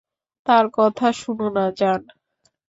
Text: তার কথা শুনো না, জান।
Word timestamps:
তার 0.47 0.65
কথা 0.77 1.07
শুনো 1.19 1.47
না, 1.55 1.65
জান। 1.79 2.01